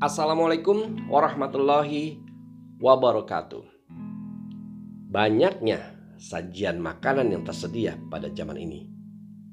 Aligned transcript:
Assalamualaikum 0.00 1.12
warahmatullahi 1.12 2.24
wabarakatuh. 2.80 3.60
Banyaknya 5.12 5.76
sajian 6.16 6.80
makanan 6.80 7.28
yang 7.28 7.44
tersedia 7.44 8.00
pada 8.08 8.32
zaman 8.32 8.56
ini 8.56 8.88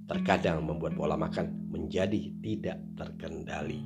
terkadang 0.08 0.64
membuat 0.64 0.96
pola 0.96 1.20
makan 1.20 1.68
menjadi 1.68 2.32
tidak 2.40 2.80
terkendali. 2.96 3.84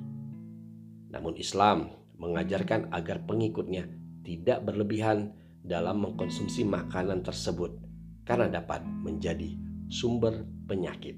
Namun 1.09 1.33
Islam 1.33 1.97
mengajarkan 2.21 2.93
agar 2.93 3.25
pengikutnya 3.25 3.89
tidak 4.21 4.61
berlebihan 4.61 5.33
dalam 5.65 6.05
mengkonsumsi 6.05 6.61
makanan 6.61 7.25
tersebut 7.25 7.73
karena 8.21 8.61
dapat 8.61 8.85
menjadi 8.85 9.57
sumber 9.89 10.45
penyakit. 10.69 11.17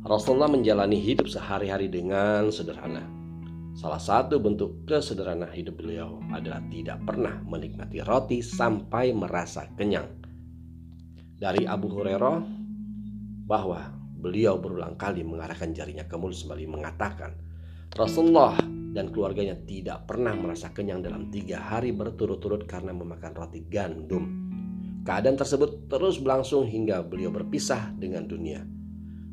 Rasulullah 0.00 0.48
menjalani 0.48 0.96
hidup 0.96 1.28
sehari-hari 1.28 1.92
dengan 1.92 2.48
sederhana. 2.48 3.25
Salah 3.76 4.00
satu 4.00 4.40
bentuk 4.40 4.88
kesederhanaan 4.88 5.52
hidup 5.52 5.84
beliau 5.84 6.16
adalah 6.32 6.64
tidak 6.72 6.96
pernah 7.04 7.44
menikmati 7.44 8.00
roti 8.00 8.40
sampai 8.40 9.12
merasa 9.12 9.68
kenyang. 9.76 10.08
Dari 11.36 11.68
Abu 11.68 11.92
Hurairah 11.92 12.40
bahwa 13.44 13.92
beliau 14.16 14.56
berulang 14.56 14.96
kali 14.96 15.20
mengarahkan 15.20 15.76
jarinya 15.76 16.08
ke 16.08 16.16
mulut 16.16 16.40
sembari 16.40 16.64
mengatakan, 16.64 17.36
Rasulullah 17.92 18.56
dan 18.96 19.12
keluarganya 19.12 19.60
tidak 19.68 20.08
pernah 20.08 20.32
merasa 20.32 20.72
kenyang 20.72 21.04
dalam 21.04 21.28
tiga 21.28 21.60
hari 21.60 21.92
berturut-turut 21.92 22.64
karena 22.64 22.96
memakan 22.96 23.36
roti 23.36 23.60
gandum. 23.68 24.48
Keadaan 25.04 25.36
tersebut 25.36 25.92
terus 25.92 26.16
berlangsung 26.16 26.64
hingga 26.64 27.04
beliau 27.04 27.28
berpisah 27.28 27.92
dengan 28.00 28.24
dunia. 28.24 28.64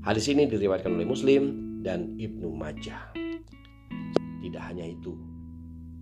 Hadis 0.03 0.27
ini 0.27 0.51
diriwayatkan 0.51 0.91
oleh 0.91 1.07
Muslim 1.07 1.43
dan 1.79 2.19
Ibnu 2.19 2.51
Majah. 2.51 3.22
Tidak 4.53 4.69
hanya 4.69 4.85
itu, 4.85 5.17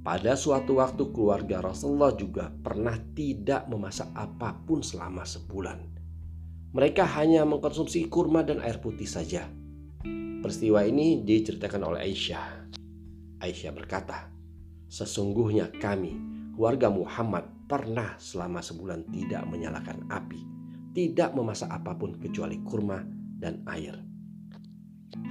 pada 0.04 0.36
suatu 0.36 0.84
waktu 0.84 1.16
keluarga 1.16 1.64
Rasulullah 1.64 2.12
juga 2.12 2.52
pernah 2.52 3.00
tidak 3.16 3.64
memasak 3.72 4.12
apa 4.12 4.60
pun 4.68 4.84
selama 4.84 5.24
sebulan. 5.24 5.80
Mereka 6.76 7.08
hanya 7.16 7.48
mengkonsumsi 7.48 8.12
kurma 8.12 8.44
dan 8.44 8.60
air 8.60 8.84
putih 8.84 9.08
saja. 9.08 9.48
Peristiwa 10.44 10.84
ini 10.84 11.24
diceritakan 11.24 11.96
oleh 11.96 12.12
Aisyah. 12.12 12.76
Aisyah 13.40 13.72
berkata, 13.72 14.28
"Sesungguhnya 14.92 15.72
kami, 15.80 16.20
keluarga 16.60 16.92
Muhammad, 16.92 17.48
pernah 17.72 18.20
selama 18.20 18.60
sebulan 18.60 19.08
tidak 19.16 19.48
menyalakan 19.48 20.12
api, 20.12 20.44
tidak 20.92 21.32
memasak 21.32 21.72
apa 21.72 21.96
pun 21.96 22.20
kecuali 22.20 22.60
kurma 22.68 23.00
dan 23.40 23.64
air. 23.72 23.96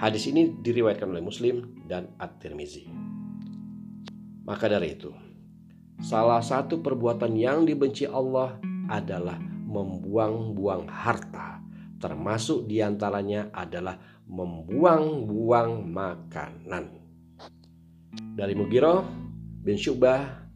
Hadis 0.00 0.24
ini 0.24 0.56
diriwayatkan 0.64 1.12
oleh 1.12 1.20
Muslim 1.20 1.84
dan 1.84 2.08
At-Tirmizi. 2.16 3.09
Maka 4.44 4.66
dari 4.66 4.96
itu, 4.96 5.12
salah 6.00 6.40
satu 6.40 6.80
perbuatan 6.80 7.36
yang 7.36 7.68
dibenci 7.68 8.08
Allah 8.08 8.56
adalah 8.90 9.38
membuang-buang 9.70 10.90
harta, 10.90 11.62
termasuk 12.02 12.66
di 12.66 12.82
antaranya 12.82 13.52
adalah 13.54 14.00
membuang-buang 14.26 15.86
makanan. 15.86 16.84
Dari 18.34 18.54
Mugiroh 18.58 19.06
bin 19.62 19.78
Syubah, 19.78 20.50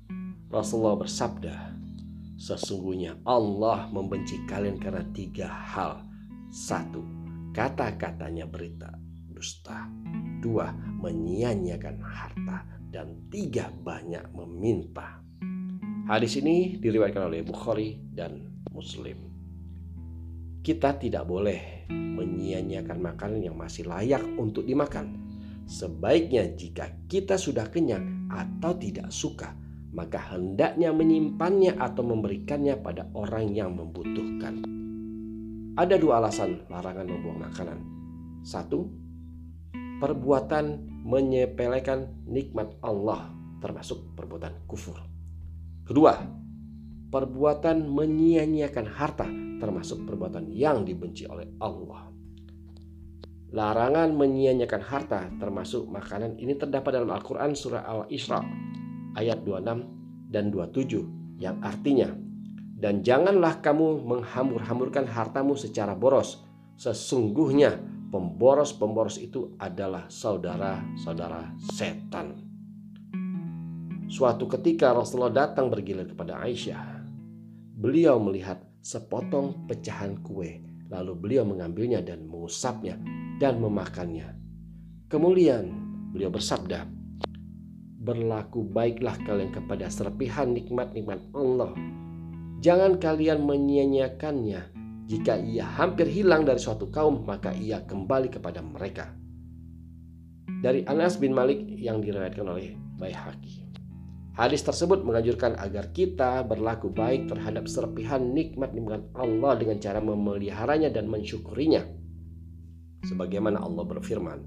Rasulullah 0.50 0.98
bersabda, 0.98 1.74
Sesungguhnya 2.34 3.22
Allah 3.24 3.86
membenci 3.88 4.42
kalian 4.44 4.76
karena 4.76 5.06
tiga 5.14 5.48
hal. 5.48 6.02
Satu, 6.50 7.00
kata-katanya 7.54 8.44
berita 8.44 8.90
dusta. 9.30 9.86
Dua, 10.44 10.68
menyia-nyiakan 10.74 11.96
harta. 12.04 12.58
Dan 12.94 13.26
tiga, 13.26 13.74
banyak 13.74 14.30
meminta. 14.38 15.18
Hadis 16.06 16.38
ini 16.38 16.78
diriwayatkan 16.78 17.26
oleh 17.26 17.42
Bukhari 17.42 17.98
dan 18.14 18.62
Muslim. 18.70 19.18
Kita 20.62 20.94
tidak 21.02 21.26
boleh 21.26 21.90
menyia-nyiakan 21.90 23.02
makanan 23.02 23.42
yang 23.42 23.58
masih 23.58 23.90
layak 23.90 24.22
untuk 24.38 24.62
dimakan. 24.62 25.10
Sebaiknya 25.66 26.54
jika 26.54 26.86
kita 27.10 27.34
sudah 27.34 27.66
kenyang 27.66 28.30
atau 28.30 28.78
tidak 28.78 29.10
suka, 29.10 29.58
maka 29.90 30.30
hendaknya 30.30 30.94
menyimpannya 30.94 31.74
atau 31.74 32.06
memberikannya 32.06 32.78
pada 32.78 33.10
orang 33.18 33.50
yang 33.50 33.74
membutuhkan. 33.74 34.62
Ada 35.74 35.98
dua 35.98 36.22
alasan 36.22 36.62
larangan 36.70 37.10
membuang 37.10 37.42
makanan. 37.42 37.78
Satu, 38.46 38.86
perbuatan 39.98 40.93
menyepelekan 41.04 42.24
nikmat 42.24 42.74
Allah 42.80 43.28
termasuk 43.60 44.16
perbuatan 44.16 44.64
kufur. 44.64 44.96
Kedua, 45.84 46.16
perbuatan 47.12 47.84
menyia-nyiakan 47.92 48.86
harta 48.88 49.28
termasuk 49.60 50.08
perbuatan 50.08 50.48
yang 50.50 50.82
dibenci 50.82 51.28
oleh 51.28 51.46
Allah. 51.60 52.08
Larangan 53.54 54.10
menyia-nyiakan 54.16 54.82
harta 54.82 55.30
termasuk 55.38 55.86
makanan 55.86 56.40
ini 56.42 56.58
terdapat 56.58 56.98
dalam 56.98 57.12
Al-Quran 57.14 57.54
surah 57.54 57.86
Al-Isra 57.86 58.42
ayat 59.14 59.46
26 59.46 60.32
dan 60.34 60.50
27 60.50 61.38
yang 61.38 61.62
artinya 61.62 62.10
dan 62.74 63.06
janganlah 63.06 63.62
kamu 63.62 64.02
menghambur-hamburkan 64.02 65.06
hartamu 65.06 65.54
secara 65.54 65.94
boros. 65.94 66.42
Sesungguhnya 66.74 67.78
pemboros-pemboros 68.14 69.18
itu 69.18 69.58
adalah 69.58 70.06
saudara-saudara 70.06 71.58
setan. 71.74 72.38
Suatu 74.06 74.46
ketika 74.46 74.94
Rasulullah 74.94 75.50
datang 75.50 75.66
bergilir 75.66 76.06
kepada 76.06 76.38
Aisyah. 76.38 77.02
Beliau 77.74 78.22
melihat 78.22 78.62
sepotong 78.78 79.66
pecahan 79.66 80.22
kue, 80.22 80.62
lalu 80.86 81.18
beliau 81.18 81.42
mengambilnya 81.42 81.98
dan 82.06 82.30
mengusapnya 82.30 82.94
dan 83.42 83.58
memakannya. 83.58 84.38
Kemudian 85.10 85.74
beliau 86.14 86.30
bersabda, 86.30 86.86
"Berlaku 87.98 88.62
baiklah 88.62 89.18
kalian 89.26 89.50
kepada 89.50 89.90
serpihan 89.90 90.54
nikmat-nikmat 90.54 91.18
Allah 91.34 91.74
Jangan 92.64 92.96
kalian 92.96 93.44
menyia-nyiakannya. 93.44 94.72
Jika 95.04 95.36
ia 95.36 95.68
hampir 95.68 96.08
hilang 96.08 96.48
dari 96.48 96.56
suatu 96.56 96.88
kaum, 96.88 97.28
maka 97.28 97.52
ia 97.52 97.84
kembali 97.84 98.32
kepada 98.32 98.64
mereka. 98.64 99.12
Dari 100.64 100.80
Anas 100.88 101.20
bin 101.20 101.36
Malik 101.36 101.60
yang 101.76 102.00
diriwayatkan 102.00 102.46
oleh 102.48 102.72
Baihaqi. 102.96 103.64
Hadis 104.34 104.66
tersebut 104.66 105.04
menganjurkan 105.06 105.54
agar 105.60 105.94
kita 105.94 106.42
berlaku 106.42 106.90
baik 106.90 107.30
terhadap 107.30 107.70
serpihan 107.70 108.34
nikmat-nikmat 108.34 109.12
Allah 109.14 109.52
dengan 109.54 109.78
cara 109.78 110.00
memeliharanya 110.02 110.90
dan 110.90 111.06
mensyukurinya. 111.06 111.84
Sebagaimana 113.04 113.62
Allah 113.62 113.84
berfirman, 113.84 114.40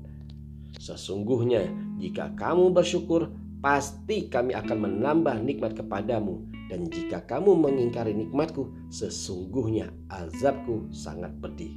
Sesungguhnya 0.77 1.65
jika 1.97 2.35
kamu 2.35 2.75
bersyukur, 2.75 3.31
pasti 3.67 4.31
kami 4.31 4.55
akan 4.55 4.77
menambah 4.79 5.43
nikmat 5.43 5.75
kepadamu. 5.75 6.39
Dan 6.71 6.87
jika 6.87 7.27
kamu 7.27 7.51
mengingkari 7.67 8.15
nikmatku, 8.15 8.71
sesungguhnya 8.87 9.91
azabku 10.07 10.87
sangat 10.87 11.35
pedih. 11.43 11.75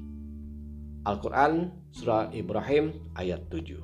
Al-Quran 1.03 1.75
Surah 1.91 2.31
Ibrahim 2.31 2.95
ayat 3.19 3.51
7 3.51 3.83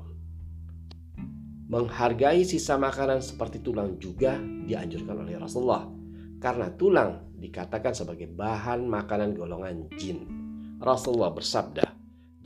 Menghargai 1.66 2.46
sisa 2.46 2.78
makanan 2.78 3.18
seperti 3.18 3.58
tulang 3.58 3.98
juga 3.98 4.38
dianjurkan 4.38 5.26
oleh 5.26 5.34
Rasulullah. 5.34 5.90
Karena 6.38 6.70
tulang 6.78 7.34
dikatakan 7.34 7.90
sebagai 7.90 8.30
bahan 8.30 8.86
makanan 8.86 9.34
golongan 9.34 9.90
jin. 9.98 10.30
Rasulullah 10.78 11.34
bersabda 11.34 11.95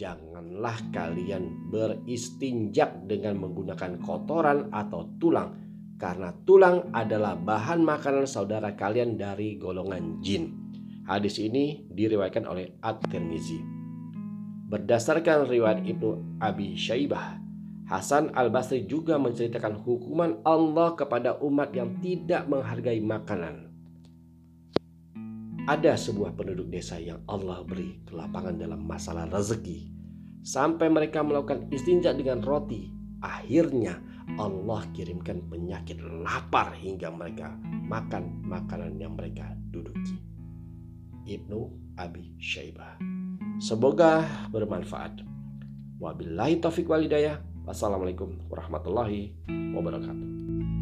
Janganlah 0.00 0.80
kalian 0.96 1.68
beristinjak 1.68 3.04
dengan 3.04 3.36
menggunakan 3.36 4.00
kotoran 4.00 4.72
atau 4.72 5.04
tulang 5.20 5.60
karena 6.00 6.32
tulang 6.48 6.88
adalah 6.96 7.36
bahan 7.36 7.84
makanan 7.84 8.24
saudara 8.24 8.72
kalian 8.72 9.20
dari 9.20 9.60
golongan 9.60 10.24
jin. 10.24 10.56
Hadis 11.04 11.36
ini 11.36 11.84
diriwayatkan 11.92 12.48
oleh 12.48 12.80
At-Tirmizi. 12.80 13.60
Berdasarkan 14.72 15.44
riwayat 15.44 15.84
Ibnu 15.84 16.40
Abi 16.40 16.80
Syaibah, 16.80 17.36
Hasan 17.84 18.32
Al-Basri 18.32 18.88
juga 18.88 19.20
menceritakan 19.20 19.84
hukuman 19.84 20.40
Allah 20.48 20.96
kepada 20.96 21.36
umat 21.44 21.76
yang 21.76 22.00
tidak 22.00 22.48
menghargai 22.48 23.04
makanan. 23.04 23.69
Ada 25.70 25.94
sebuah 25.94 26.34
penduduk 26.34 26.66
desa 26.66 26.98
yang 26.98 27.22
Allah 27.30 27.62
beri 27.62 28.02
kelapangan 28.02 28.58
dalam 28.58 28.82
masalah 28.82 29.30
rezeki. 29.30 29.86
Sampai 30.42 30.90
mereka 30.90 31.22
melakukan 31.22 31.70
istinja 31.70 32.10
dengan 32.10 32.42
roti. 32.42 32.90
Akhirnya 33.22 34.02
Allah 34.34 34.82
kirimkan 34.90 35.46
penyakit 35.46 36.02
lapar 36.26 36.74
hingga 36.74 37.14
mereka 37.14 37.54
makan 37.86 38.42
makanan 38.50 38.98
yang 38.98 39.14
mereka 39.14 39.54
duduki. 39.70 40.18
Ibnu 41.30 41.94
Abi 41.94 42.34
Syaibah. 42.42 42.98
Semoga 43.62 44.26
bermanfaat. 44.50 45.22
Wabillahi 46.02 46.58
taufik 46.58 46.90
walidayah. 46.90 47.38
Wassalamualaikum 47.62 48.42
warahmatullahi 48.50 49.38
wabarakatuh. 49.46 50.79